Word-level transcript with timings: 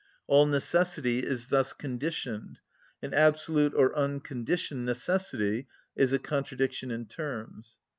All 0.25 0.47
necessity 0.47 1.19
is 1.19 1.49
thus 1.49 1.73
conditioned, 1.73 2.57
and 3.03 3.13
absolute 3.13 3.75
or 3.75 3.95
unconditioned 3.95 4.83
necessity 4.83 5.67
is 5.95 6.11
a 6.11 6.17
contradiction 6.17 6.89
in 6.89 7.05
terms. 7.05 7.77